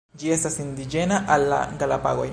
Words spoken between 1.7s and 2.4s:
Galapagoj.